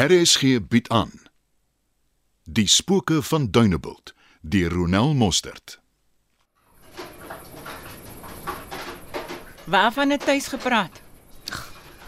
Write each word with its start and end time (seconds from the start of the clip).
RSG 0.00 0.64
bied 0.68 0.88
aan 0.88 1.10
Die 2.44 2.68
spooke 2.68 3.22
van 3.22 3.50
Dunebuld 3.50 4.14
deur 4.40 4.72
Ronel 4.72 5.14
Mostert. 5.14 5.80
Waarvan 9.64 10.10
het 10.10 10.24
hy 10.24 10.38
gepraat? 10.40 11.02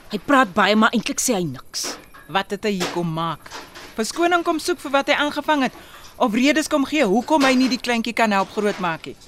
Hy 0.08 0.20
praat 0.24 0.54
baie 0.56 0.76
maar 0.76 0.96
eintlik 0.96 1.20
sê 1.20 1.36
hy 1.36 1.44
niks. 1.44 1.98
Wat 2.32 2.56
het 2.56 2.64
hy 2.64 2.72
hier 2.78 2.88
kom 2.94 3.12
maak? 3.12 3.52
Verskoning 3.98 4.40
kom 4.46 4.62
soek 4.62 4.80
vir 4.86 4.96
wat 4.96 5.12
hy 5.12 5.18
aangevang 5.27 5.66
het 5.68 5.77
of 6.16 6.32
redes 6.32 6.72
kom 6.72 6.88
gee 6.88 7.04
hoekom 7.04 7.45
hy 7.45 7.52
nie 7.61 7.68
die 7.74 7.82
kleintjie 7.82 8.16
kan 8.16 8.32
help 8.32 8.56
grootmaak 8.56 9.11
nie. 9.12 9.18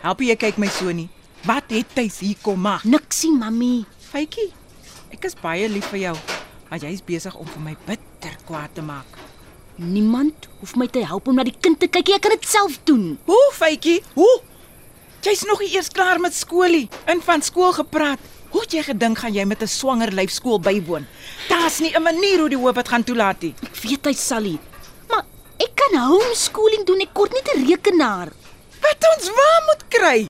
Help 0.00 0.24
jy 0.24 0.40
kyk 0.48 0.56
my 0.56 0.72
so 0.72 0.96
nie. 0.96 1.10
Wat 1.44 1.68
het 1.76 1.92
hy 2.00 2.08
hier 2.08 2.40
kom 2.40 2.64
maak? 2.64 2.88
Niksie, 2.88 3.36
mami. 3.36 3.84
Faitjie, 4.08 4.48
ek 5.12 5.28
is 5.28 5.36
baie 5.36 5.68
lief 5.68 5.92
vir 5.92 6.06
jou, 6.08 6.18
maar 6.68 6.78
jy's 6.78 7.02
besig 7.04 7.34
om 7.34 7.46
vir 7.46 7.60
my 7.60 7.76
bitter 7.86 8.36
kwaad 8.46 8.74
te 8.74 8.82
maak. 8.82 9.06
Niemand 9.78 10.48
hoef 10.60 10.74
my 10.76 10.86
te 10.86 11.04
help 11.06 11.28
om 11.28 11.34
na 11.38 11.44
die 11.46 11.54
kind 11.60 11.78
te 11.80 11.86
kyk. 11.86 12.06
nie, 12.06 12.14
Ek 12.14 12.22
kan 12.22 12.30
dit 12.34 12.46
self 12.46 12.78
doen. 12.84 13.18
Hoe, 13.26 13.50
Faitjie? 13.54 14.02
Hoe? 14.14 14.40
Jy's 15.22 15.44
nog 15.46 15.60
nie 15.60 15.74
eers 15.74 15.88
klaar 15.90 16.20
met 16.20 16.34
skoolie. 16.34 16.88
In 17.06 17.20
van 17.22 17.42
skool 17.42 17.72
gepraat. 17.72 18.18
Hoe 18.50 18.62
het 18.62 18.72
jy 18.72 18.82
gedink 18.82 19.18
gaan 19.18 19.34
jy 19.34 19.44
met 19.44 19.62
'n 19.62 19.66
swanger 19.68 20.12
lyf 20.12 20.30
skool 20.30 20.58
bywoon? 20.60 21.06
Daar's 21.48 21.80
nie 21.80 21.92
'n 21.94 22.02
manier 22.02 22.38
hoe 22.38 22.48
die 22.48 22.58
hoof 22.58 22.74
dit 22.74 22.88
gaan 22.88 23.04
toelaat 23.04 23.42
nie. 23.42 23.54
Ek 23.62 23.76
weet 23.82 24.04
hy 24.06 24.12
sal 24.12 24.40
nie. 24.40 24.58
Maar 25.08 25.24
ek 25.58 25.70
kan 25.74 26.00
homeschooling 26.00 26.86
doen. 26.86 27.00
Ek 27.00 27.12
kort 27.12 27.32
net 27.32 27.48
'n 27.54 27.66
rekenaar. 27.66 28.28
Wat 28.80 29.04
ons 29.16 29.28
waar 29.28 29.62
moet 29.66 29.84
kry. 29.88 30.27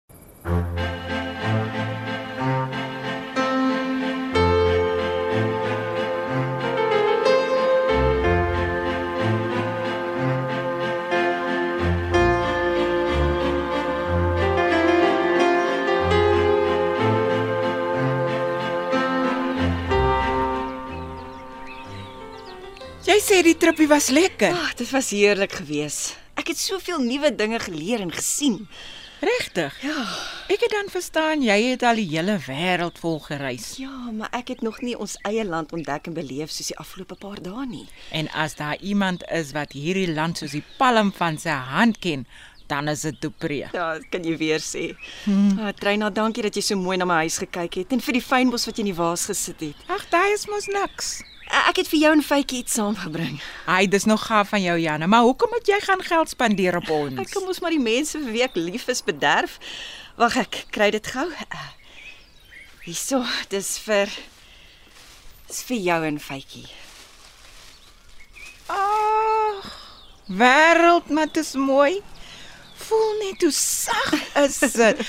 Jy 23.38 23.44
die 23.52 23.58
trippie 23.62 23.86
was 23.86 24.08
lekker. 24.10 24.50
Ag, 24.50 24.72
dit 24.80 24.88
was 24.90 25.12
heerlik 25.14 25.52
geweest. 25.60 26.16
Ek 26.40 26.48
het 26.50 26.58
soveel 26.58 27.04
nuwe 27.06 27.28
dinge 27.38 27.60
geleer 27.62 28.00
en 28.02 28.10
gesien. 28.10 28.56
Regtig? 29.22 29.76
Ja. 29.86 30.00
Ek 30.50 30.64
het 30.64 30.74
dan 30.74 30.90
verstaan 30.90 31.44
jy 31.46 31.54
het 31.68 31.84
al 31.86 32.00
die 32.02 32.08
hele 32.10 32.34
wêreld 32.48 32.98
vol 32.98 33.20
gereis. 33.22 33.68
Ja, 33.78 34.10
maar 34.10 34.34
ek 34.34 34.50
het 34.56 34.66
nog 34.66 34.80
nie 34.82 34.96
ons 34.98 35.14
eie 35.30 35.46
land 35.46 35.70
ontdek 35.70 36.10
en 36.10 36.18
beleef 36.18 36.50
soos 36.50 36.72
die 36.72 36.78
afgelope 36.82 37.14
paar 37.22 37.38
dae 37.38 37.68
nie. 37.70 37.86
En 38.10 38.26
as 38.34 38.58
daar 38.58 38.74
iemand 38.82 39.22
is 39.30 39.54
wat 39.54 39.78
hierdie 39.78 40.10
land 40.10 40.42
soos 40.42 40.58
die 40.58 40.64
palm 40.82 41.14
van 41.14 41.38
sy 41.38 41.54
hand 41.70 42.02
ken, 42.02 42.26
dan 42.66 42.90
is 42.90 43.06
dit 43.06 43.22
Dupree. 43.22 43.70
Ja, 43.70 43.92
kan 44.10 44.26
jy 44.26 44.34
weer 44.42 44.66
sê. 44.66 44.88
Hmm. 45.30 45.54
Ah, 45.62 45.70
Treina, 45.78 46.10
dankie 46.10 46.42
dat 46.50 46.58
jy 46.58 46.66
so 46.72 46.82
mooi 46.82 46.98
na 46.98 47.06
my 47.06 47.22
huis 47.22 47.38
gekyk 47.46 47.84
het 47.84 47.94
en 47.94 48.02
vir 48.02 48.18
die 48.18 48.28
fynbos 48.34 48.66
wat 48.66 48.82
jy 48.82 48.88
in 48.88 48.94
die 48.96 48.98
vaas 48.98 49.30
gesit 49.30 49.68
het. 49.70 49.90
Ag, 49.94 50.10
daai 50.10 50.32
is 50.34 50.50
mos 50.50 50.66
niks. 50.74 51.20
Ek 51.48 51.78
het 51.80 51.88
vir 51.88 52.00
jou 52.02 52.10
en 52.12 52.22
Faitjie 52.24 52.58
iets 52.62 52.74
saamgebring. 52.76 53.38
Ai, 53.70 53.86
dis 53.88 54.04
nog 54.04 54.26
gaaf 54.26 54.50
van 54.52 54.60
jou, 54.62 54.76
Janne, 54.80 55.06
maar 55.06 55.24
hoekom 55.24 55.48
moet 55.52 55.68
jy 55.68 55.78
gaan 55.80 56.02
geld 56.04 56.28
spandeer 56.28 56.76
op 56.76 56.88
ons? 56.92 57.20
Ek 57.22 57.30
kom 57.32 57.46
mos 57.48 57.60
maar 57.64 57.72
die 57.72 57.80
mense 57.82 58.18
vir 58.20 58.32
wie 58.34 58.44
ek 58.44 58.56
lief 58.58 58.88
is 58.92 59.00
bederf. 59.04 59.58
Wag, 60.20 60.36
ek 60.36 60.64
kry 60.74 60.90
dit 60.92 61.06
gou. 61.14 61.24
Uh, 61.28 61.68
Hierso, 62.84 63.22
dis 63.52 63.74
vir 63.84 64.12
dis 65.48 65.62
vir 65.68 65.80
jou 65.86 65.98
en 66.10 66.20
Faitjie. 66.20 66.66
Ag, 68.68 69.68
wêreld, 70.28 71.08
maar 71.12 71.30
dit 71.32 71.40
is 71.44 71.54
mooi. 71.56 72.00
Voel 72.88 73.18
net 73.20 73.42
hoe 73.44 73.52
sag 73.52 74.12
is 74.40 74.58
dit. 74.72 75.00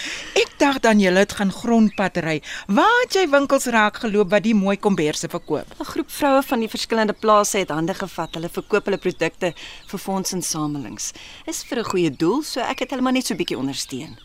Ek 0.42 0.50
dink 0.60 0.82
dan 0.84 1.00
jy 1.00 1.14
het 1.16 1.36
gaan 1.38 1.52
grondpad 1.54 2.18
ry. 2.26 2.38
Waar 2.68 2.98
het 3.06 3.16
jy 3.16 3.26
winkels 3.32 3.70
raak 3.72 4.02
geloop 4.04 4.34
wat 4.34 4.44
die 4.44 4.56
mooi 4.56 4.76
komberse 4.78 5.30
verkoop? 5.32 5.70
'n 5.80 5.88
Groep 5.92 6.12
vroue 6.12 6.44
van 6.44 6.60
die 6.60 6.70
verskillende 6.70 7.14
plase 7.14 7.64
het 7.64 7.72
hande 7.72 7.94
gevat. 7.94 8.36
Hulle 8.36 8.50
verkoop 8.50 8.86
hulle 8.86 8.98
produkte 8.98 9.54
vir 9.88 10.00
fondsinsamelings. 10.00 11.14
Is 11.48 11.64
vir 11.64 11.80
'n 11.80 11.90
goeie 11.92 12.12
doel, 12.12 12.44
so 12.44 12.60
ek 12.60 12.80
het 12.80 12.90
hulle 12.92 13.02
maar 13.02 13.16
net 13.16 13.26
so 13.26 13.36
bietjie 13.36 13.58
ondersteun. 13.58 14.18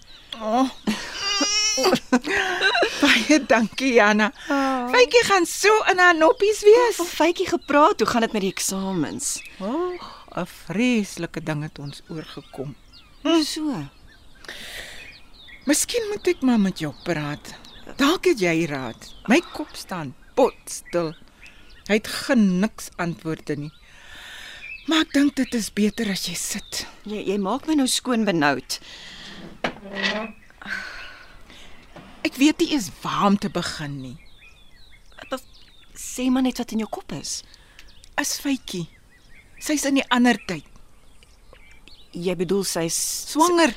Oh. 0.43 0.69
Baie 3.03 3.39
dankie, 3.47 3.95
Janna. 3.95 4.33
Oh. 4.51 4.91
Faitjie 4.91 5.25
gaan 5.25 5.47
so 5.47 5.71
in 5.91 5.99
haar 5.99 6.17
noppies 6.17 6.63
wees. 6.63 6.97
Van 6.97 7.07
Faitjie 7.07 7.47
gepraat, 7.47 8.01
hoe 8.01 8.09
gaan 8.09 8.21
dit 8.21 8.33
met 8.33 8.43
die 8.43 8.51
eksamens? 8.51 9.43
O, 9.61 9.67
oh, 9.67 10.39
'n 10.43 10.47
vreeslike 10.47 11.43
ding 11.43 11.63
het 11.63 11.79
ons 11.79 12.03
oorgekom. 12.09 12.75
Hm. 13.25 13.43
So. 13.43 13.73
Miskien 15.65 16.11
moet 16.11 16.27
ek 16.29 16.43
maar 16.45 16.61
met 16.61 16.83
jou 16.83 16.93
praat. 17.07 17.55
Dalk 17.97 18.29
het 18.29 18.43
jy 18.45 18.67
raad. 18.69 19.07
My 19.33 19.39
kop 19.55 19.73
staan 19.81 20.13
potstil. 20.37 21.15
Hy 21.89 21.97
het 21.97 22.11
geen 22.27 22.59
niks 22.61 22.91
antwoorde 23.01 23.57
nie. 23.57 23.73
Maar 24.85 25.07
ek 25.07 25.15
dink 25.17 25.39
dit 25.41 25.57
is 25.57 25.71
beter 25.73 26.11
as 26.13 26.27
jy 26.29 26.37
sit. 26.37 26.85
Jy 27.09 27.23
jy 27.31 27.39
maak 27.41 27.65
my 27.69 27.79
nou 27.81 27.89
skoon 27.89 28.27
benoud. 28.29 28.77
Ek 32.25 32.37
weet 32.37 32.61
nie 32.61 32.75
eens 32.77 32.91
waar 33.01 33.31
om 33.31 33.41
te 33.41 33.49
begin 33.53 33.97
nie. 34.03 34.19
Sê 35.97 36.29
maar 36.29 36.45
net 36.45 36.61
wat 36.61 36.77
in 36.77 36.85
jou 36.85 36.91
kop 36.93 37.17
is. 37.17 37.41
Is 38.21 38.37
Faitjie. 38.43 38.85
Sy's 39.65 39.89
in 39.89 40.03
die 40.03 40.09
ander 40.13 40.37
tyd. 40.45 40.74
Jy 42.15 42.35
bedoel 42.39 42.65
sy's 42.69 42.97
Swanger. 43.33 43.75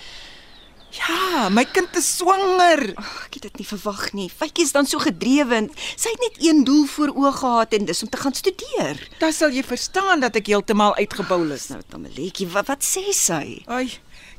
Ja, 0.98 1.50
my 1.52 1.66
kind 1.68 1.94
is 2.00 2.08
swanger. 2.18 2.94
Ag, 2.98 3.28
ek 3.28 3.38
het 3.38 3.46
dit 3.50 3.59
nie 3.62 3.68
verwag 3.68 4.06
nie. 4.16 4.28
Faitjie 4.31 4.64
is 4.66 4.72
dan 4.74 4.88
so 4.88 5.02
gedrewe. 5.03 5.59
Sy 6.00 6.14
het 6.14 6.24
net 6.24 6.38
een 6.42 6.64
doel 6.66 6.86
voor 6.90 7.12
oë 7.12 7.31
gehad 7.42 7.75
en 7.75 7.88
dis 7.90 8.03
om 8.06 8.09
te 8.09 8.22
gaan 8.22 8.36
studeer. 8.38 9.02
Dan 9.20 9.36
sal 9.36 9.53
jy 9.53 9.66
verstaan 9.68 10.24
dat 10.24 10.40
ek 10.40 10.50
heeltemal 10.50 10.96
uitgebou 10.98 11.42
is. 11.53 11.68
Nou, 11.74 11.81
Tamaletjie, 11.92 12.48
wat, 12.56 12.70
wat 12.72 12.88
sê 12.88 13.03
sy? 13.16 13.59
Ai, 13.68 13.90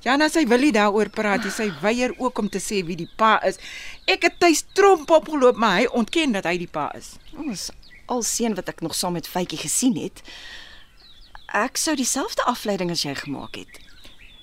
Jana 0.07 0.31
sy 0.33 0.47
wil 0.49 0.63
nie 0.65 0.73
daaroor 0.75 1.11
praat 1.15 1.45
nie. 1.45 1.53
Sy 1.55 1.69
weier 1.83 2.15
ook 2.17 2.41
om 2.41 2.49
te 2.51 2.63
sê 2.63 2.81
wie 2.87 2.97
die 2.99 3.11
pa 3.21 3.37
is. 3.47 3.61
Ek 4.09 4.25
het 4.27 4.41
tuis 4.41 4.65
tromp 4.79 5.11
opgeloop, 5.15 5.59
maar 5.61 5.83
hy 5.83 5.91
ontken 6.01 6.33
dat 6.39 6.49
hy 6.49 6.57
die 6.65 6.71
pa 6.71 6.89
is. 6.97 7.17
Ons 7.37 7.69
al 8.09 8.25
seën 8.25 8.57
wat 8.57 8.71
ek 8.73 8.81
nog 8.81 8.97
saam 8.97 9.19
met 9.19 9.29
Faitjie 9.29 9.61
gesien 9.61 9.99
het. 10.01 10.25
Ek 11.53 11.77
sou 11.81 11.95
dieselfde 11.97 12.45
afleiding 12.49 12.91
as 12.95 13.05
jy 13.05 13.15
gemaak 13.21 13.61
het. 13.61 13.83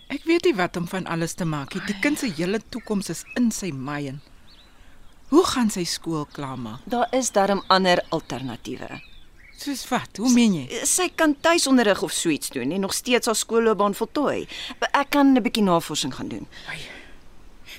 Ek 0.08 0.24
weet 0.30 0.46
nie 0.46 0.56
wat 0.56 0.78
om 0.78 0.88
van 0.88 1.08
alles 1.10 1.34
te 1.34 1.46
maak 1.46 1.74
nie. 1.74 1.82
Die 1.88 1.98
kind 2.02 2.20
se 2.22 2.30
hele 2.38 2.62
toekoms 2.70 3.10
is 3.10 3.24
in 3.36 3.52
sy 3.52 3.72
maien. 3.74 4.22
Hoe 5.34 5.44
gaan 5.50 5.72
sy 5.74 5.84
skool 5.90 6.28
klaarmaak? 6.32 6.86
Daar 6.86 7.10
is 7.18 7.32
darm 7.34 7.64
ander 7.74 8.04
alternatiewe. 8.14 9.02
Soos 9.58 9.86
wat? 9.90 10.20
Hoe 10.22 10.30
meen 10.34 10.54
jy? 10.60 10.82
Sy 10.86 11.08
kan 11.18 11.34
tuisonderrig 11.42 12.04
of 12.06 12.14
so 12.14 12.30
iets 12.30 12.52
doen 12.54 12.72
en 12.76 12.84
nog 12.86 12.94
steeds 12.94 13.26
haar 13.32 13.40
skoolloopbaan 13.40 13.96
voltooi. 13.96 14.48
Ek 14.92 15.10
kan 15.10 15.34
'n 15.34 15.42
bietjie 15.42 15.64
navorsing 15.64 16.14
gaan 16.14 16.28
doen. 16.28 16.48
Ai. 16.70 16.80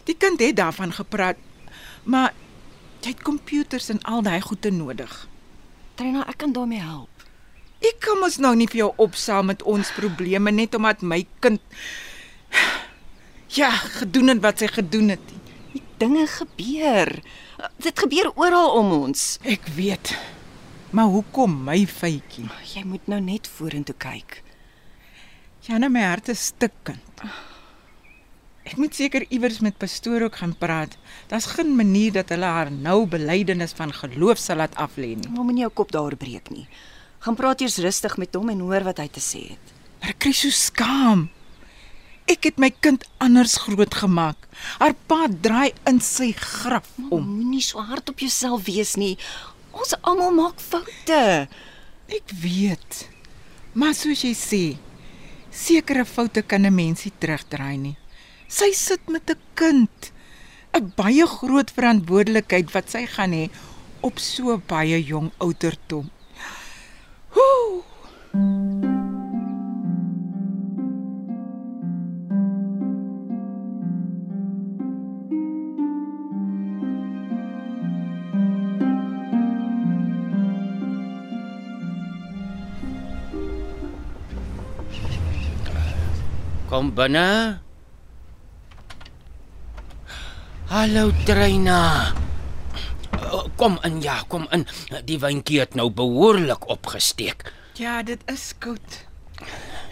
Die 0.04 0.16
kind 0.16 0.40
het 0.40 0.56
daarvan 0.56 0.92
gepraat, 0.92 1.36
maar 2.04 2.34
jy 3.00 3.08
het 3.08 3.22
komputers 3.22 3.88
en 3.88 4.02
al 4.02 4.22
daai 4.22 4.40
goede 4.40 4.70
nodig. 4.70 5.28
Trina, 5.94 6.26
ek 6.28 6.38
kan 6.38 6.52
daarmee 6.52 6.80
help. 6.80 7.08
Ek 7.80 8.00
kom 8.00 8.22
ons 8.22 8.36
nou 8.36 8.54
nie 8.56 8.66
vir 8.68 8.76
jou 8.76 8.92
opsaam 8.96 9.46
met 9.46 9.62
ons 9.62 9.90
probleme 9.92 10.50
net 10.50 10.74
omdat 10.74 11.02
my 11.02 11.26
kind 11.40 11.60
ja, 13.58 13.70
gedoen 13.70 14.34
het 14.34 14.42
wat 14.44 14.62
sy 14.62 14.70
gedoen 14.72 15.14
het. 15.16 15.34
Die 15.72 15.82
dinge 15.98 16.26
gebeur. 16.26 17.12
Dit 17.82 17.98
gebeur 17.98 18.32
oral 18.34 18.72
om 18.78 18.92
ons. 19.02 19.36
Ek 19.42 19.68
weet. 19.76 20.14
Maar 20.96 21.10
hoekom 21.12 21.58
my 21.66 21.82
feitjie? 21.86 22.46
Jy 22.74 22.84
moet 22.86 23.08
nou 23.10 23.20
net 23.20 23.48
vorentoe 23.50 23.96
kyk. 23.98 24.42
Jana, 25.66 25.88
my 25.90 26.04
hart 26.06 26.30
is 26.30 26.52
stikkend. 26.52 27.24
Ek 28.66 28.74
moet 28.82 28.94
seker 28.98 29.22
iewers 29.30 29.60
met 29.62 29.76
pastoor 29.78 30.24
ook 30.26 30.38
gaan 30.40 30.54
praat. 30.58 30.96
Daar's 31.30 31.46
geen 31.54 31.76
manier 31.78 32.12
dat 32.16 32.32
hulle 32.34 32.48
haar 32.50 32.70
nou 32.72 33.04
belydenis 33.06 33.74
van 33.78 33.92
geloof 33.94 34.40
sal 34.42 34.58
laat 34.62 34.74
aflê 34.82 35.14
nie. 35.14 35.30
Moenie 35.30 35.62
jou 35.66 35.72
kop 35.82 35.92
daaroor 35.94 36.16
breek 36.18 36.50
nie. 36.50 36.66
Gaan 37.22 37.38
praat 37.38 37.62
eers 37.62 37.78
rustig 37.82 38.16
met 38.18 38.34
hom 38.34 38.50
en 38.50 38.64
hoor 38.66 38.86
wat 38.86 38.98
hy 39.02 39.06
te 39.10 39.22
sê 39.22 39.42
het. 39.52 39.74
Maar 40.00 40.14
ek 40.14 40.20
kry 40.26 40.32
so 40.34 40.50
skaam. 40.54 41.28
Ek 42.26 42.48
het 42.48 42.56
my 42.58 42.72
kind 42.82 43.04
anders 43.22 43.54
grootgemaak. 43.62 44.48
Haar 44.80 44.96
pa 45.06 45.26
draai 45.30 45.70
in 45.86 46.00
sy 46.02 46.32
graf 46.34 46.88
om. 47.06 47.22
Moenie 47.22 47.62
so 47.62 47.78
hard 47.78 48.10
op 48.10 48.18
jouself 48.18 48.64
wees 48.66 48.96
nie. 48.98 49.14
Ons 49.70 49.94
almal 50.02 50.34
maak 50.34 50.58
foute. 50.62 51.46
Ek 52.10 52.34
weet. 52.42 53.06
Maar 53.78 53.94
soos 53.94 54.24
jy 54.26 54.32
sê, 54.34 54.62
sekere 55.52 56.04
foute 56.04 56.42
kan 56.42 56.66
'n 56.66 56.74
mensie 56.74 57.12
terugdraai 57.20 57.78
nie. 57.78 57.96
Sy 58.48 58.72
sit 58.72 59.08
met 59.08 59.30
'n 59.30 59.38
kind. 59.54 60.12
'n 60.74 60.92
Baie 60.96 61.26
groot 61.26 61.70
verantwoordelikheid 61.70 62.72
wat 62.74 62.90
sy 62.90 63.06
gaan 63.06 63.32
hê 63.32 63.50
op 64.00 64.18
so 64.18 64.58
baie 64.66 64.98
jong 65.04 65.30
ouderdom. 65.38 66.10
Kom 86.66 86.90
binne. 86.98 87.62
Hallo 90.66 91.12
Treina. 91.22 92.10
Uh, 93.14 93.46
Kom 93.54 93.78
in 93.86 94.00
ja, 94.02 94.18
kom 94.26 94.48
in. 94.50 94.66
Die 95.06 95.18
wyntjie 95.22 95.60
het 95.62 95.76
nou 95.78 95.92
behoorlik 95.94 96.66
opgesteek. 96.66 97.46
Ja, 97.78 98.00
dit 98.02 98.18
is 98.32 98.50
koud. 98.58 98.98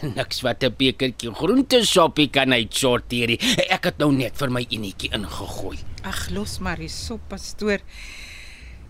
Niks 0.03 0.43
wat 0.43 0.65
'n 0.67 0.75
bekertjie 0.75 1.31
groentesoppie 1.31 2.29
kan 2.29 2.53
uitsorteer. 2.53 3.39
Ek 3.71 3.85
het 3.85 3.99
nou 4.03 4.11
net 4.13 4.35
vir 4.37 4.51
my 4.51 4.67
enetjie 4.69 5.15
ingegooi. 5.15 5.79
Ag, 6.03 6.31
los 6.35 6.59
maar 6.59 6.77
die 6.77 6.91
sop, 6.91 7.23
pastoor. 7.29 7.79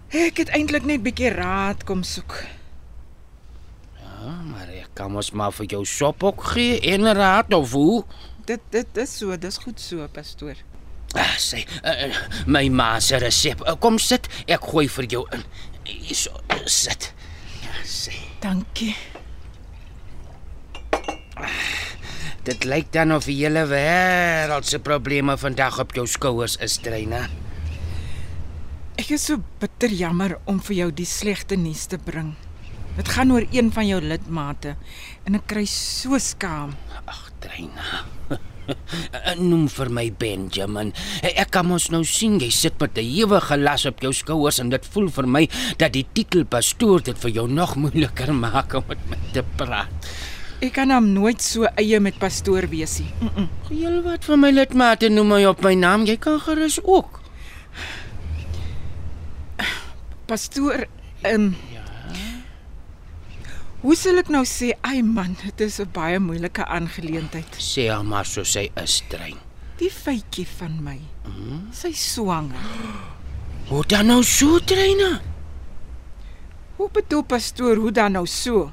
Ek 0.08 0.40
het 0.40 0.48
eintlik 0.56 0.88
net 0.88 1.02
bietjie 1.04 1.30
raad 1.36 1.84
kom 1.84 2.02
soek. 2.02 2.44
Ja, 4.24 4.32
maar 4.40 4.70
ek 4.72 4.94
kan 4.96 5.10
mos 5.12 5.34
maar 5.36 5.52
vir 5.52 5.66
jou 5.68 5.82
sop 5.84 6.22
ook 6.24 6.46
gee 6.54 6.78
en 6.94 7.04
raad 7.12 7.52
of 7.52 7.74
hoe? 7.76 8.04
Dit 8.48 8.62
dit 8.72 9.00
is 9.02 9.10
so, 9.18 9.36
dis 9.36 9.58
goed 9.60 9.80
so, 9.80 10.06
pastoor. 10.16 10.56
Ah, 11.12 11.34
sê, 11.36 11.60
uh, 11.84 12.22
my 12.48 12.62
ma 12.72 12.86
se 13.04 13.18
resep. 13.20 13.60
Uh, 13.68 13.74
kom 13.76 13.98
sit, 14.00 14.30
ek 14.48 14.64
gooi 14.64 14.86
vir 14.94 15.08
jou 15.12 15.20
in. 15.36 15.44
Hierso, 15.90 16.32
sit. 16.64 17.10
Ja, 17.66 17.82
sê. 17.84 18.16
Dankie. 18.40 18.94
Dit 22.48 22.64
lyk 22.64 22.88
dan 22.96 23.12
of 23.12 23.28
die 23.28 23.36
hele 23.42 23.66
wêreld 23.68 24.64
se 24.68 24.80
probleme 24.80 25.36
vandag 25.40 25.82
op 25.84 25.92
jou 26.00 26.06
skouers 26.08 26.56
is, 26.64 26.78
Treina. 26.80 27.26
Ek 28.96 29.12
is 29.18 29.28
so 29.28 29.44
bitter 29.60 29.92
jammer 29.92 30.38
om 30.48 30.64
vir 30.64 30.80
jou 30.80 30.90
die 31.04 31.08
slegte 31.08 31.60
nuus 31.60 31.84
te 31.92 32.00
bring. 32.00 32.32
Dit 32.94 33.08
gaan 33.10 33.32
oor 33.34 33.46
een 33.50 33.72
van 33.74 33.86
jou 33.86 34.00
lidmate 34.00 34.76
en 35.26 35.34
ek 35.34 35.48
kry 35.50 35.64
so 35.66 36.18
skaam. 36.22 36.76
Ag, 37.10 37.24
Treina. 37.42 38.04
Noem 39.50 39.66
vir 39.68 39.90
my 39.92 40.04
Benjamin. 40.14 40.92
Ek 41.26 41.50
kan 41.52 41.66
mos 41.68 41.88
nou 41.92 42.04
sien 42.06 42.38
jy 42.40 42.52
sit 42.54 42.78
met 42.80 42.94
'n 42.96 43.02
ewige 43.02 43.58
las 43.58 43.86
op 43.90 44.00
jou 44.00 44.12
skouers 44.12 44.60
en 44.62 44.70
dit 44.70 44.86
voel 44.94 45.10
vir 45.10 45.26
my 45.26 45.48
dat 45.76 45.92
die 45.92 46.06
titel 46.14 46.44
pastoor 46.44 47.02
dit 47.02 47.18
vir 47.18 47.30
jou 47.30 47.48
nog 47.48 47.74
moeiliker 47.76 48.32
maak 48.46 48.74
om 48.74 48.84
met 48.88 49.02
my 49.10 49.18
te 49.32 49.42
praat. 49.42 49.90
Ek 50.62 50.72
kan 50.72 50.90
hom 50.94 51.12
nooit 51.12 51.42
so 51.42 51.66
eie 51.76 51.98
met 52.00 52.18
pastoor 52.18 52.68
wees 52.70 53.00
nie. 53.00 53.10
Mm 53.20 53.30
-mm. 53.34 53.48
Heel 53.68 54.02
wat 54.02 54.24
van 54.24 54.40
my 54.40 54.50
lidmate 54.50 55.08
noem 55.08 55.28
my 55.28 55.44
op 55.44 55.62
my 55.62 55.74
naam. 55.74 56.06
Jy 56.06 56.16
kan 56.16 56.40
gerus 56.40 56.78
ook. 56.82 57.20
Pastoor, 60.26 60.86
ehm 61.22 61.34
um. 61.34 61.73
Hoe 63.84 63.92
sal 64.00 64.16
ek 64.16 64.30
nou 64.32 64.46
sê, 64.48 64.70
ai 64.88 65.02
man, 65.04 65.34
dit 65.36 65.60
is 65.60 65.76
'n 65.80 65.90
baie 65.92 66.18
moeilike 66.18 66.64
aangeleentheid. 66.64 67.52
Sê 67.60 67.90
haar 67.92 68.04
maar 68.04 68.24
so 68.24 68.42
sy 68.42 68.70
is 68.80 69.02
drein. 69.10 69.36
Die 69.76 69.90
feitjie 69.90 70.46
van 70.46 70.78
my. 70.82 71.00
Mm. 71.28 71.68
Sy 71.72 71.92
swanger. 71.92 72.64
Hoe 73.68 73.84
dan 73.86 74.06
nou 74.06 74.22
so, 74.22 74.58
Treina? 74.58 75.20
Hoe 76.76 76.88
bedoel 76.92 77.22
pastoor, 77.24 77.76
hoe 77.76 77.92
dan 77.92 78.12
nou 78.12 78.26
so? 78.26 78.72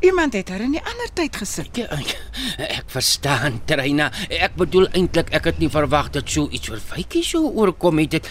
Iemand 0.00 0.32
het 0.32 0.48
haar 0.48 0.60
in 0.60 0.72
die 0.72 0.82
ander 0.82 1.10
tyd 1.14 1.36
gesit. 1.36 1.76
Ja, 1.76 1.86
ek, 1.86 2.16
ek 2.58 2.90
verstaan, 2.90 3.60
Treina. 3.64 4.10
Ek 4.30 4.56
bedoel 4.56 4.88
eintlik 4.88 5.30
ek 5.30 5.44
het 5.44 5.58
nie 5.58 5.70
verwag 5.70 6.10
dat 6.10 6.28
so 6.28 6.48
iets 6.50 6.68
vir 6.68 6.80
Faitjie 6.80 7.22
sou 7.22 7.44
oorkom 7.54 7.98
het. 7.98 8.10
Dit 8.10 8.30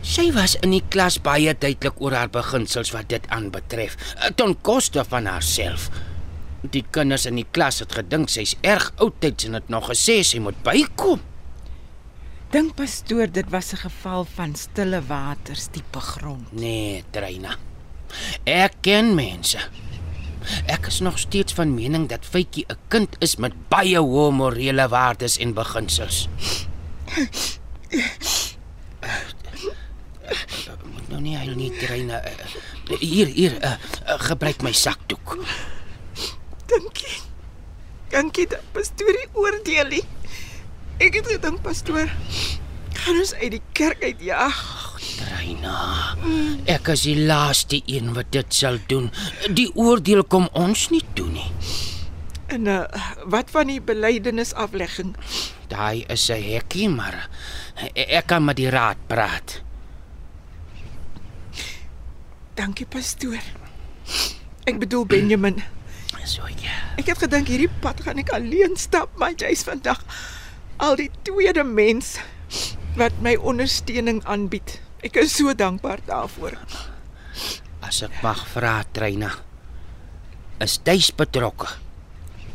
Sy 0.00 0.30
was 0.32 0.54
in 0.64 0.72
die 0.72 0.84
klas 0.88 1.18
baie 1.20 1.52
duidelik 1.52 1.98
oor 2.00 2.14
haar 2.16 2.30
beginsels 2.32 2.92
wat 2.94 3.10
dit 3.12 3.26
aanbetref, 3.28 3.98
ten 4.36 4.54
koste 4.64 5.04
van 5.04 5.28
haarself. 5.28 5.90
Die 6.60 6.84
kinders 6.92 7.26
in 7.28 7.36
die 7.36 7.46
klas 7.52 7.82
het 7.84 7.92
gedink 7.96 8.32
sy's 8.32 8.54
erg 8.64 8.90
oudtyds 8.96 9.48
en 9.48 9.58
het 9.58 9.68
nog 9.72 9.90
gesê 9.92 10.20
sy 10.24 10.40
moet 10.40 10.56
bykom. 10.64 11.20
Dink 12.50 12.74
pastoor 12.76 13.28
dit 13.28 13.48
was 13.52 13.72
'n 13.72 13.84
geval 13.84 14.24
van 14.24 14.54
stille 14.56 15.02
waters 15.06 15.68
diepe 15.70 16.00
grond. 16.00 16.52
Nee, 16.52 17.04
Treina. 17.10 17.56
Ek 18.44 18.72
ken 18.80 19.14
mense. 19.14 19.58
Ek 20.66 20.86
is 20.86 21.00
nog 21.00 21.18
steeds 21.18 21.52
van 21.52 21.74
mening 21.74 22.08
dat 22.08 22.24
Faitjie 22.24 22.64
'n 22.68 22.76
kind 22.88 23.16
is 23.20 23.36
met 23.36 23.52
baie 23.68 23.98
hoë 23.98 24.30
morele 24.32 24.88
waardes 24.88 25.38
en 25.38 25.54
beginsels. 25.54 26.28
Moet 30.92 31.08
nou 31.08 31.20
nie 31.20 31.36
huil 31.36 31.54
nie, 31.58 31.70
Treina. 31.78 32.20
Hier, 33.00 33.26
hier, 33.26 33.56
uh, 33.62 33.74
uh, 34.06 34.18
gebruik 34.30 34.62
my 34.62 34.72
sakdoek. 34.72 35.36
Dankie. 36.70 37.18
Dankie 38.10 38.46
dat 38.50 38.62
pastoor 38.74 39.14
die 39.14 39.28
oordeel 39.38 39.92
nie. 39.98 40.04
Ek 41.00 41.14
het 41.20 41.30
gedink 41.30 41.62
pastoor 41.62 42.10
gaan 43.00 43.20
ons 43.22 43.32
uit 43.40 43.54
die 43.56 43.62
kerk 43.76 44.02
uitjaag. 44.04 44.58
Treina. 45.20 45.76
Ek 46.68 46.90
is 46.92 47.04
die 47.08 47.16
laaste 47.28 47.80
een 47.88 48.12
wat 48.16 48.32
dit 48.34 48.54
sal 48.54 48.80
doen. 48.90 49.08
Die 49.56 49.70
oordeel 49.74 50.24
kom 50.28 50.48
ons 50.58 50.88
nie 50.92 51.02
toe 51.16 51.28
nie. 51.32 51.48
En 52.50 52.66
uh, 52.66 52.82
wat 53.30 53.52
van 53.54 53.70
die 53.70 53.80
belydenis 53.80 54.52
aflegging? 54.58 55.14
Daai 55.70 56.04
is 56.10 56.28
'n 56.30 56.42
hekkie, 56.42 56.88
maar 56.88 57.28
ek 57.94 58.26
kan 58.26 58.44
met 58.44 58.56
die 58.56 58.70
raad 58.70 58.98
praat. 59.06 59.62
Dankie 62.60 62.84
pastoor. 62.84 63.40
Ek 64.68 64.76
bedoel 64.76 65.06
Benjamin. 65.08 65.62
So 66.28 66.44
ja. 66.60 66.74
Ek 67.00 67.08
het 67.08 67.22
gedink 67.22 67.48
hierdie 67.48 67.70
pad 67.80 68.02
gaan 68.04 68.20
ek 68.20 68.28
alleen 68.36 68.76
stap, 68.76 69.08
maar 69.16 69.32
jy's 69.32 69.64
vandag 69.64 70.02
al 70.76 70.98
die 71.00 71.08
tweede 71.24 71.64
mens 71.64 72.18
wat 73.00 73.16
my 73.24 73.32
ondersteuning 73.40 74.20
aanbied. 74.28 74.76
Ek 75.00 75.16
is 75.22 75.32
so 75.38 75.54
dankbaar 75.56 76.04
daarvoor. 76.04 76.58
As 77.80 78.02
ek 78.04 78.20
mag 78.20 78.44
vra, 78.52 78.82
Treina. 78.92 79.32
Is 80.60 80.76
Tuis 80.84 81.08
betrokke? 81.16 81.70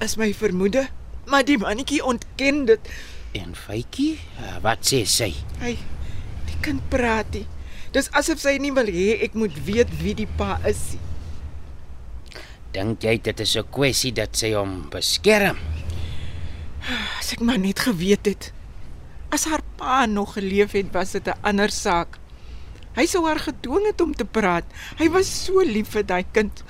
Is 0.06 0.14
my 0.22 0.30
vermoede, 0.38 0.86
maar 1.26 1.48
die 1.50 1.58
mannetjie 1.58 2.04
ontken 2.06 2.68
dit. 2.70 2.94
En 3.34 3.58
Faitjie, 3.58 4.20
wat 4.62 4.86
sê 4.86 5.02
sy? 5.10 5.34
Hy 5.66 5.74
die 6.46 6.62
kind 6.62 6.86
praat 6.94 7.34
nie. 7.34 7.48
Dis 7.96 8.10
asof 8.12 8.42
sy 8.44 8.58
nie 8.60 8.74
wil 8.76 8.90
hê 8.92 9.14
ek 9.24 9.38
moet 9.40 9.56
weet 9.64 9.92
wie 10.02 10.12
die 10.20 10.28
pa 10.28 10.58
is 10.68 10.82
nie. 10.92 11.04
Dink 12.76 13.06
jy 13.08 13.14
dit 13.24 13.40
is 13.40 13.56
'n 13.56 13.64
kwessie 13.72 14.12
dat 14.12 14.36
sy 14.36 14.52
hom 14.52 14.90
beskerm? 14.92 15.56
As 17.20 17.32
ek 17.32 17.40
maar 17.40 17.58
net 17.58 17.80
geweet 17.80 18.26
het. 18.26 18.52
As 19.32 19.46
haar 19.46 19.64
pa 19.78 20.06
nog 20.06 20.34
geleef 20.36 20.76
het, 20.76 20.92
was 20.92 21.12
dit 21.12 21.28
'n 21.28 21.40
ander 21.42 21.72
saak. 21.72 22.20
Hy 22.96 23.06
sou 23.06 23.26
haar 23.28 23.40
gedwing 23.40 23.86
het 23.88 24.02
om 24.02 24.14
te 24.14 24.26
praat. 24.26 24.66
Hy 24.98 25.10
was 25.10 25.46
so 25.46 25.64
lief 25.64 25.88
vir 25.88 26.04
daai 26.04 26.26
kind, 26.32 26.64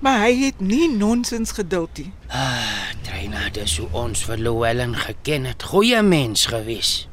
maar 0.00 0.20
hy 0.24 0.34
het 0.46 0.60
nie 0.60 0.88
nonsens 0.88 1.52
geduld 1.52 1.98
nie. 1.98 2.12
Ah, 2.28 2.92
Treina, 3.02 3.50
dis 3.50 3.76
hoe 3.78 3.88
ons 3.92 4.24
vir 4.24 4.38
Louwelen 4.38 4.94
geken 4.96 5.44
het. 5.44 5.62
Goeie 5.62 6.02
mens 6.02 6.46
gewees. 6.46 7.08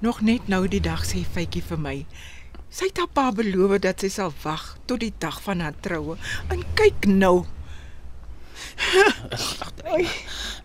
Nog 0.00 0.20
net 0.20 0.48
nou 0.48 0.68
die 0.68 0.80
dag 0.80 1.04
sê 1.04 1.24
Faitjie 1.24 1.62
vir 1.62 1.78
my. 1.78 2.06
Sy 2.76 2.90
het 2.90 2.98
haar 3.00 3.08
pa 3.08 3.30
beloof 3.32 3.78
dat 3.80 4.02
sy 4.04 4.10
sal 4.12 4.34
wag 4.42 4.74
tot 4.84 5.00
die 5.00 5.12
dag 5.22 5.38
van 5.46 5.62
haar 5.64 5.76
troue. 5.80 6.18
En 6.52 6.60
kyk 6.76 7.08
nou. 7.08 7.46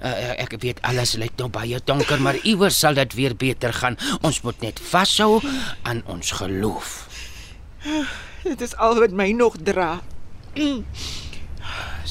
Uh, 0.02 0.34
ek 0.42 0.58
weet 0.60 0.82
alles 0.88 1.14
lyk 1.22 1.38
nou 1.40 1.48
baie 1.54 1.80
donker, 1.88 2.20
maar 2.20 2.40
iewers 2.44 2.80
sal 2.84 2.98
dit 3.00 3.16
weer 3.16 3.36
beter 3.38 3.72
gaan. 3.78 3.96
Ons 4.28 4.42
moet 4.44 4.60
net 4.66 4.82
vashou 4.92 5.40
aan 5.88 6.02
ons 6.12 6.34
geloof. 6.42 6.98
Dit 8.44 8.66
is 8.66 8.76
al 8.76 9.00
wat 9.00 9.16
my 9.16 9.30
nog 9.38 9.56
dra. 9.64 10.02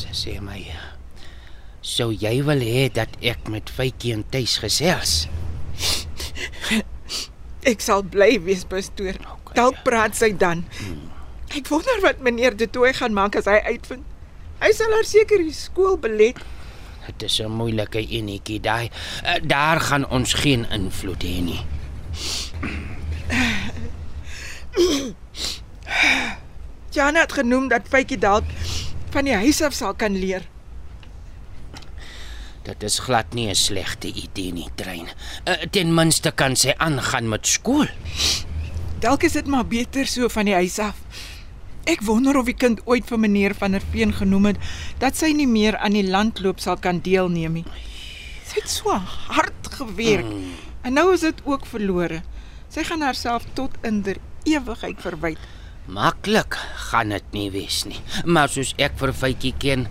Sy 0.01 0.15
sê 0.17 0.39
my 0.41 0.63
sou 1.91 2.13
jy 2.15 2.37
wil 2.47 2.63
hê 2.63 2.87
dat 2.95 3.13
ek 3.25 3.49
met 3.51 3.71
Faitjie 3.73 4.15
en 4.15 4.23
Tuis 4.31 4.61
gesels? 4.63 5.27
Ek 7.69 7.81
sal 7.81 8.03
bly 8.03 8.39
wees, 8.45 8.65
pastoor. 8.65 9.15
Okay, 9.21 9.55
Dalk 9.55 9.75
ja. 9.75 9.83
praat 9.85 10.17
sy 10.17 10.33
dan. 10.37 10.65
Ek 11.51 11.69
wonder 11.69 12.01
wat 12.03 12.21
meneer 12.25 12.57
De 12.57 12.67
Tooy 12.71 12.93
gaan 12.95 13.13
maak 13.13 13.37
as 13.37 13.45
hy 13.51 13.59
uitvind. 13.67 14.05
Hy 14.61 14.71
sal 14.77 14.93
haar 14.93 15.05
seker 15.09 15.39
die 15.43 15.53
skool 15.57 15.97
belet. 15.99 16.37
Dit 17.07 17.23
is 17.23 17.41
'n 17.41 17.51
moeilike 17.51 17.99
enetjie 17.99 18.61
daai. 18.61 18.91
Uh, 19.25 19.37
daar 19.43 19.81
gaan 19.81 20.07
ons 20.09 20.33
geen 20.35 20.67
invloed 20.71 21.23
hê 21.23 21.41
nie. 21.43 21.61
Jana 26.91 27.21
het 27.21 27.33
genoem 27.33 27.69
dat 27.69 27.89
Faitjie 27.89 28.19
dalk 28.19 28.45
van 29.11 29.25
die 29.27 29.35
huis 29.35 29.63
af 29.63 29.73
sal 29.75 29.95
kan 29.95 30.17
leer. 30.19 30.43
Dit 32.63 32.83
is 32.83 32.99
glad 32.99 33.33
nie 33.35 33.49
'n 33.49 33.55
slegte 33.55 34.09
idee 34.09 34.53
nie, 34.53 34.69
Trein. 34.75 35.09
Uh, 35.49 35.55
ten 35.71 35.95
minste 35.95 36.31
kan 36.31 36.57
sy 36.57 36.75
aangaan 36.77 37.29
met 37.29 37.47
skool. 37.47 37.87
Dalk 39.01 39.23
is 39.23 39.33
dit 39.33 39.47
maar 39.47 39.67
beter 39.67 40.07
so 40.07 40.29
van 40.29 40.45
die 40.45 40.55
huis 40.55 40.79
af. 40.79 40.97
Ek 41.89 42.03
wonder 42.05 42.37
of 42.37 42.45
die 42.45 42.55
kind 42.55 42.81
ooit 42.85 43.07
vir 43.09 43.19
meneer 43.19 43.55
van 43.55 43.73
der 43.73 43.85
Veen 43.93 44.13
genoem 44.13 44.51
het 44.51 44.59
dat 44.99 45.17
sy 45.17 45.33
nie 45.33 45.49
meer 45.49 45.79
aan 45.79 45.97
die 45.97 46.05
landloop 46.05 46.61
sal 46.61 46.77
kan 46.77 47.01
deelneem 47.01 47.53
nie. 47.53 47.65
Sy 48.45 48.61
het 48.61 48.69
so 48.69 48.93
hard 49.31 49.71
gewerk 49.73 50.29
mm. 50.29 50.53
en 50.83 50.93
nou 50.93 51.15
is 51.15 51.25
dit 51.25 51.41
ook 51.45 51.67
verlore. 51.67 52.21
Sy 52.69 52.85
gaan 52.85 53.01
haarself 53.01 53.47
tot 53.55 53.81
in 53.83 54.03
der 54.03 54.21
ewigheid 54.45 55.01
verwyd. 55.01 55.41
Maklik 55.89 56.55
gaan 56.91 57.09
dit 57.09 57.33
nie 57.33 57.49
wees 57.51 57.85
nie. 57.89 57.99
Maar 58.25 58.53
soos 58.53 58.75
ek 58.79 58.99
vir 59.01 59.17
Faitjie 59.17 59.55
ken, 59.59 59.89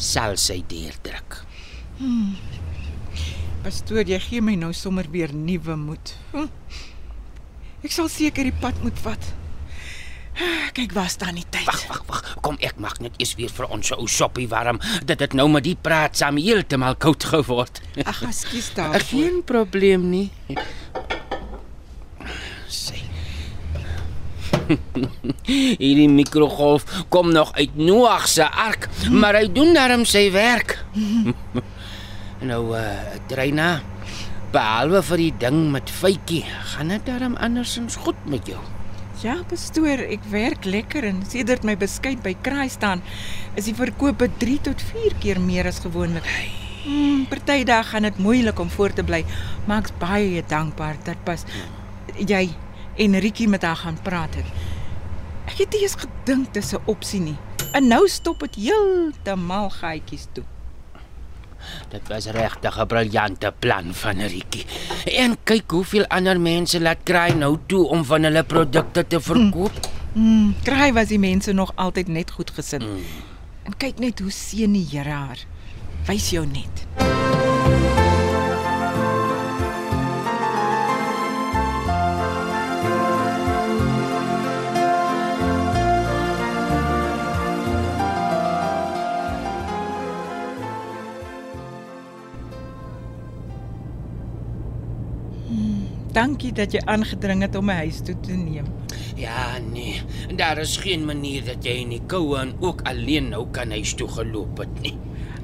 sal 0.00 0.38
sy 0.40 0.62
deurdruk. 0.70 1.42
Pastoor, 3.60 4.08
jy 4.08 4.16
gee 4.24 4.40
my 4.40 4.54
nou 4.56 4.72
sommer 4.72 5.04
weer 5.12 5.34
nuwe 5.36 5.76
moed. 5.76 6.14
Hm. 6.32 6.48
Ek 7.84 7.92
sal 7.92 8.08
seker 8.12 8.48
die 8.48 8.56
pad 8.56 8.78
moet 8.84 8.96
vat. 9.04 9.30
Kyk, 10.72 10.94
waar 10.96 11.10
staan 11.12 11.36
die 11.36 11.44
tyd? 11.52 11.66
Wag, 11.68 11.82
wag, 11.90 12.04
wag. 12.08 12.20
Kom 12.44 12.56
ek 12.64 12.78
maak 12.80 13.00
net 13.04 13.16
eers 13.20 13.34
weer 13.36 13.52
vir 13.52 13.68
ons 13.68 13.92
ou 13.96 14.06
soppie 14.08 14.48
warm. 14.48 14.80
Dit 15.04 15.20
het 15.20 15.36
nou 15.36 15.48
met 15.52 15.66
die 15.66 15.76
praat 15.76 16.16
saam 16.16 16.38
heeltemal 16.40 16.96
koud 17.00 17.26
geword. 17.28 17.82
Ag, 18.06 18.22
ekskuus 18.30 18.70
daarvoor. 18.78 19.04
Geen 19.10 19.42
probleem 19.44 20.06
nie. 20.08 20.28
Sê. 22.70 23.02
Hierdie 25.50 26.08
mikrogolf 26.08 26.86
kom 27.12 27.34
nog 27.34 27.52
uit 27.58 27.76
Noag 27.76 28.28
se 28.30 28.46
ark, 28.48 28.88
maar 29.10 29.36
hy 29.36 29.50
doen 29.52 29.74
darm 29.76 30.06
sy 30.08 30.30
werk. 30.32 30.78
Nou 32.40 32.72
uh 32.76 33.18
Dreina, 33.28 33.80
behalwe 34.54 35.02
vir 35.10 35.20
die 35.20 35.32
ding 35.42 35.58
met 35.74 35.90
Faitjie, 35.92 36.44
gaan 36.72 36.92
dit 36.92 37.04
darm 37.06 37.36
andersins 37.36 37.98
goed 38.00 38.18
met 38.30 38.48
jou. 38.48 38.60
Ja, 39.20 39.36
pastoor, 39.50 40.00
ek 40.08 40.24
werk 40.32 40.64
lekker 40.64 41.04
en 41.04 41.20
sedert 41.28 41.66
my 41.68 41.74
beskuit 41.76 42.22
by 42.24 42.32
kraai 42.40 42.70
staan, 42.72 43.02
is 43.60 43.68
die 43.68 43.76
verkope 43.76 44.30
3 44.40 44.56
tot 44.70 44.80
4 44.92 45.18
keer 45.20 45.40
meer 45.44 45.68
as 45.68 45.82
gewoonlik. 45.84 46.24
Hmm, 46.86 47.26
party 47.28 47.60
dae 47.68 47.84
gaan 47.84 48.08
dit 48.08 48.22
moeilik 48.24 48.58
om 48.62 48.70
voor 48.72 48.94
te 48.96 49.04
bly, 49.04 49.20
maar 49.68 49.84
ek's 49.84 49.92
baie 50.00 50.40
dankbaar 50.48 50.96
dat 51.04 51.20
pas 51.26 51.44
jy 52.16 52.46
en 53.00 53.18
Rietjie 53.20 53.48
met 53.48 53.66
haar 53.68 53.76
gaan 53.82 54.00
praat 54.02 54.40
het. 54.40 54.48
Ek 55.50 55.60
het 55.60 55.76
nie 55.76 55.84
eens 55.84 55.98
gedink 56.00 56.54
dis 56.54 56.72
'n 56.72 56.80
opsie 56.86 57.20
nie. 57.20 57.36
En 57.72 57.86
nou 57.86 58.08
stop 58.08 58.40
dit 58.40 58.54
heeltemal 58.54 59.70
gaatjies 59.70 60.26
toe. 60.32 60.44
Dit 61.88 62.08
was 62.08 62.26
regtig 62.26 62.78
'n 62.78 62.86
briljante 62.86 63.52
plan 63.58 63.94
van 63.94 64.20
Rietjie. 64.20 64.66
En 65.04 65.36
kyk 65.44 65.70
hoeveel 65.70 66.06
ander 66.06 66.40
mense 66.40 66.80
laat 66.80 67.02
kry 67.04 67.30
nou 67.30 67.58
toe 67.66 67.86
om 67.88 68.04
van 68.04 68.22
hulle 68.22 68.44
produkte 68.44 69.06
te 69.06 69.20
verkoop. 69.20 69.72
Hmm, 70.12 70.54
kraai 70.62 70.92
was 70.92 71.08
die 71.08 71.18
mense 71.18 71.52
nog 71.52 71.72
altyd 71.74 72.08
net 72.08 72.30
goed 72.30 72.50
gesind. 72.50 72.82
Mm. 72.82 73.04
En 73.62 73.76
kyk 73.76 73.98
net 73.98 74.18
hoe 74.18 74.30
seën 74.30 74.72
die 74.72 74.86
Here 74.90 75.10
haar. 75.10 75.38
Wys 76.06 76.30
jou 76.30 76.46
net. 76.46 76.86
Hmm, 76.98 77.39
Dankie 96.12 96.50
dat 96.52 96.72
jy 96.74 96.80
aangedring 96.90 97.44
het 97.46 97.54
om 97.54 97.68
my 97.70 97.74
huis 97.84 98.00
toe 98.02 98.16
te 98.24 98.34
neem. 98.34 98.66
Ja, 99.20 99.58
nee. 99.62 100.00
Daar 100.36 100.58
is 100.58 100.76
geen 100.80 101.04
manier 101.06 101.44
dat 101.44 101.64
jy 101.64 101.76
in 101.84 101.94
die 101.94 102.02
koue 102.10 102.38
en 102.40 102.54
ook 102.60 102.82
alleen 102.88 103.30
nou 103.34 103.46
kan 103.54 103.70
huis 103.70 103.94
toe 103.94 104.08
geloop 104.08 104.58
het 104.64 104.80
nie. 104.82 104.96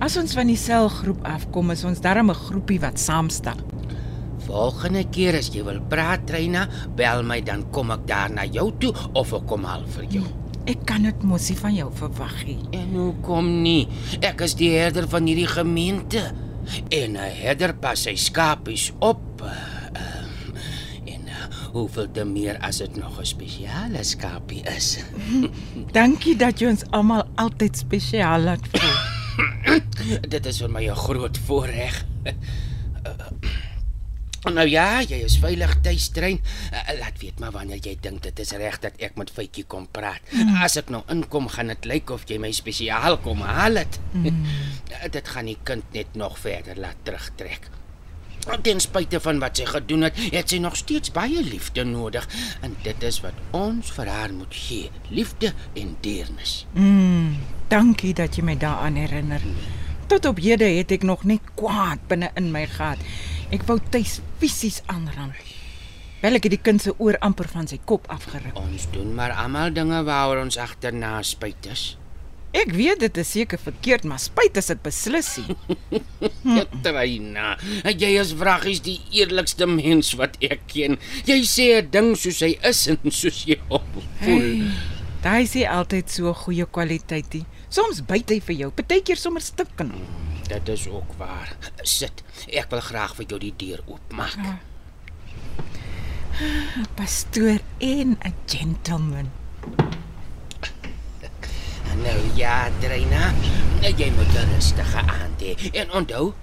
As 0.03 0.17
ons 0.21 0.35
van 0.37 0.51
die 0.51 0.59
selgroep 0.61 1.23
afkom, 1.25 1.71
is 1.73 1.85
ons 1.85 2.01
darm 2.01 2.31
'n 2.31 2.35
groepie 2.35 2.81
wat 2.81 2.99
saamstap. 2.99 3.63
Volgende 4.47 5.05
keer 5.11 5.37
as 5.37 5.49
jy 5.49 5.63
wil 5.65 5.81
praat, 5.89 6.31
Reina, 6.31 6.69
bel 6.97 7.23
my 7.23 7.41
dan 7.41 7.71
kom 7.71 7.91
ek 7.91 8.07
daar 8.07 8.31
na 8.31 8.45
jou 8.45 8.73
toe 8.79 8.93
of 9.13 9.33
ek 9.33 9.47
kom 9.47 9.65
al 9.65 9.87
vir 9.87 10.05
jou. 10.05 10.25
Ek 10.67 10.85
kan 10.85 11.03
dit 11.03 11.23
mos 11.23 11.49
nie 11.49 11.59
van 11.59 11.75
jou 11.75 11.91
verwag 11.95 12.45
nie. 12.47 12.59
En 12.73 12.95
hoekom 12.95 13.63
nie? 13.63 13.89
Ek 14.21 14.41
is 14.41 14.55
die 14.55 14.71
herder 14.71 15.09
van 15.09 15.27
hierdie 15.27 15.47
gemeente. 15.47 16.33
En 16.91 17.17
'n 17.17 17.33
herder 17.43 17.75
pas 17.75 18.03
sy 18.03 18.15
skapies 18.15 18.93
op. 18.99 19.43
Hoeveel 21.77 22.07
te 22.09 22.25
meer 22.25 22.57
as 22.65 22.79
dit 22.81 22.95
nog 22.97 23.19
'n 23.21 23.27
spesiale 23.29 24.03
skapie 24.03 24.63
is. 24.77 25.05
Dankie 25.99 26.37
dat 26.37 26.61
jy 26.61 26.71
ons 26.73 26.85
almal 26.91 27.27
altyd 27.37 27.77
spesiaal 27.77 28.41
laat 28.41 28.65
voel. 28.73 28.97
Dit 30.35 30.47
is 30.47 30.61
vir 30.65 30.71
my 30.73 30.89
'n 30.89 30.97
groot 30.97 31.39
voorreg. 31.39 32.05
Nou 34.47 34.69
ja, 34.69 35.03
jy 35.03 35.25
is 35.27 35.39
veilig 35.43 35.81
tuis, 35.83 36.09
Trein. 36.15 36.39
Uh, 36.71 36.99
laat 37.01 37.19
weet 37.19 37.39
maar 37.43 37.51
wanneer 37.51 37.81
jy 37.83 37.97
dink 38.01 38.23
dit 38.23 38.39
is 38.39 38.53
reg 38.55 38.79
dat 38.79 38.95
ek 39.03 39.17
met 39.19 39.31
Faitjie 39.31 39.65
kom 39.67 39.89
praat. 39.91 40.23
Mm. 40.31 40.55
As 40.63 40.77
ek 40.77 40.89
nou 40.89 41.03
inkom, 41.11 41.49
gaan 41.49 41.67
dit 41.67 41.85
lyk 41.85 42.11
of 42.11 42.23
jy 42.31 42.39
my 42.39 42.53
spesiaal 42.53 43.19
kom 43.19 43.43
haal 43.43 43.75
het. 43.83 43.99
Mm. 44.13 44.47
dit 45.17 45.29
gaan 45.29 45.51
die 45.51 45.59
kind 45.63 45.85
net 45.93 46.15
nog 46.15 46.39
verder 46.39 46.79
laat 46.79 46.97
terugtrek. 47.03 47.69
Ten 48.67 48.81
spyte 48.83 49.21
van 49.23 49.39
wat 49.43 49.59
sy 49.59 49.67
gedoen 49.69 50.07
het, 50.07 50.17
het 50.35 50.51
sy 50.51 50.59
nog 50.63 50.77
steeds 50.79 51.13
baie 51.15 51.43
liefde 51.45 51.85
nodig 51.87 52.27
en 52.67 52.77
dit 52.83 53.03
is 53.07 53.21
wat 53.23 53.37
ons 53.55 53.91
vir 53.95 54.11
haar 54.11 54.33
moet 54.35 54.55
gee, 54.55 54.91
liefde 55.11 55.53
en 55.79 55.97
deernis. 56.03 56.55
Mm, 56.75 57.37
dankie 57.71 58.15
dat 58.15 58.39
jy 58.39 58.47
my 58.47 58.57
daaraan 58.59 58.99
herinner. 58.99 59.43
Tot 60.07 60.27
op 60.31 60.39
hede 60.43 60.69
het 60.79 60.95
ek 60.95 61.03
nog 61.07 61.25
net 61.27 61.43
kwaad 61.59 62.03
binne 62.11 62.31
in 62.39 62.53
my 62.55 62.67
gehad. 62.71 63.03
Ek 63.55 63.67
wou 63.67 63.79
tuis 63.91 64.21
fisies 64.39 64.83
aanrand. 64.91 65.35
Wel 66.23 66.39
ek 66.39 66.47
het 66.47 66.55
die 66.57 66.63
kind 66.63 66.83
se 66.83 66.95
oor 66.97 67.19
amper 67.27 67.47
van 67.51 67.67
sy 67.71 67.81
kop 67.85 68.07
afgeruk. 68.11 68.55
Ons 68.59 68.87
doen 68.95 69.13
maar 69.15 69.35
almal 69.37 69.75
dinge 69.75 70.01
waaroor 70.07 70.47
ons 70.47 70.59
agterna 70.63 71.19
spyt 71.27 71.71
is. 71.71 71.85
Ek 72.57 72.71
weet 72.73 73.01
dit 73.03 73.19
is 73.21 73.31
seker 73.37 73.59
verkeerd, 73.61 74.05
maar 74.09 74.21
spyt 74.23 74.57
is 74.57 74.71
dit 74.73 74.81
beslis 74.83 75.29
nie. 75.43 75.57
Katrina, 76.45 77.57
jy 78.03 78.11
is 78.21 78.33
vragies 78.39 78.81
die 78.87 78.97
eerlikste 79.13 79.67
mens 79.69 80.15
wat 80.17 80.39
ek 80.41 80.63
ken. 80.73 80.97
Jy 81.29 81.41
sê 81.45 81.67
'n 81.83 81.91
ding 81.93 82.15
soos 82.17 82.41
hy 82.47 82.55
is 82.71 82.87
en 82.93 82.99
soos 83.21 83.43
jy 83.51 83.59
hom 83.69 83.85
voel. 84.23 84.47
Hey, 84.47 84.95
Daai 85.27 85.45
sê 85.51 85.65
altyd 85.67 86.09
so 86.13 86.33
goeie 86.45 86.67
kwaliteit. 86.71 87.35
nie. 87.35 87.47
Soms 87.69 88.01
byt 88.07 88.31
hy 88.31 88.39
vir 88.41 88.57
jou, 88.57 88.71
partykeer 88.71 89.19
sommer 89.19 89.43
stikken. 89.43 89.91
Dit 90.49 90.69
is 90.71 90.87
ook 90.87 91.17
waar. 91.19 91.51
Sit. 91.83 92.23
Ek 92.47 92.71
wil 92.71 92.81
graag 92.81 93.17
vir 93.19 93.27
jou 93.27 93.39
die 93.43 93.55
deur 93.59 93.83
oopmaak. 93.87 94.37
Ja. 94.39 94.59
'n 96.81 96.87
Pastoor 96.97 97.59
en 97.81 98.17
'n 98.23 98.35
gentleman. 98.47 99.31
Nou 102.03 102.21
ja, 102.37 102.71
Dreyna, 102.81 103.33
jy 103.81 104.11
moet 104.17 104.35
'n 104.35 104.51
rustige 104.55 105.01
aand 105.01 105.41
hê. 105.41 105.53
En 105.73 105.93
onthou, 105.93 106.35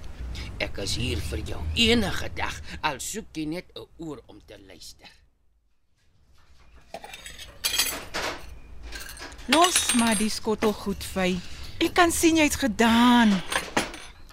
ek 0.58 0.76
is 0.76 0.96
hier 0.96 1.18
vir 1.18 1.38
jou 1.38 1.60
enige 1.74 2.30
dag. 2.34 2.60
Al 2.80 3.00
soek 3.00 3.26
jy 3.32 3.44
net 3.44 3.66
'n 3.74 3.86
oor 3.98 4.22
om 4.26 4.40
te 4.46 4.56
luister. 4.66 5.10
Los 9.46 9.92
maar 9.92 10.16
die 10.16 10.30
skottel 10.30 10.72
goed 10.72 11.04
vy. 11.04 11.38
Ek 11.78 11.94
kan 11.94 12.10
sien 12.10 12.36
jy's 12.36 12.56
gedaan. 12.56 13.42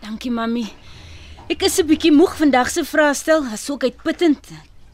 Dankie 0.01 0.32
mami. 0.32 0.74
Ek 1.50 1.62
is 1.63 1.80
'n 1.80 1.88
bietjie 1.88 2.12
moeg 2.12 2.38
vandag 2.38 2.70
se 2.70 2.86
vraestel, 2.86 3.44
asook 3.44 3.84
uitputtend. 3.84 4.48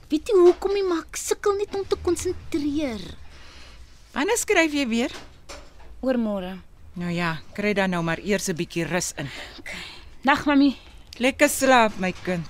Weet 0.10 0.28
jy 0.28 0.36
hoekom 0.36 0.88
maar 0.88 1.06
ek 1.06 1.16
sukkel 1.16 1.56
net 1.56 1.76
om 1.76 1.84
te 1.88 1.96
konsentreer. 2.02 3.02
Wanneer 4.12 4.38
skryf 4.38 4.74
jy 4.74 4.88
weer? 4.88 5.12
Oormôre. 6.00 6.58
Nou 6.94 7.12
ja, 7.12 7.38
kry 7.54 7.74
dan 7.74 7.90
nou 7.90 8.04
maar 8.04 8.20
eers 8.20 8.50
'n 8.50 8.56
bietjie 8.56 8.86
rus 8.86 9.14
in. 9.18 9.30
Nag 10.24 10.46
mami. 10.46 10.76
Lekker 11.18 11.50
slaap 11.50 11.98
my 11.98 12.14
kind. 12.24 12.48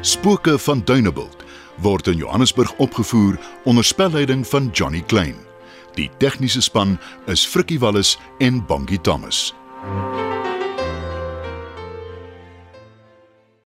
Spooke 0.00 0.58
van 0.58 0.80
Dunebuld 0.84 1.44
word 1.82 2.06
in 2.06 2.16
Johannesburg 2.16 2.72
opgevoer 2.76 3.38
onder 3.64 3.84
spelleiding 3.84 4.46
van 4.46 4.70
Johnny 4.72 5.02
Klein. 5.02 5.47
Die 5.98 6.10
tegniese 6.22 6.62
span 6.62 6.98
is 7.26 7.42
Frikkie 7.44 7.80
Wallis 7.80 8.18
en 8.38 8.62
Bongie 8.66 9.02
Thomas. 9.02 9.57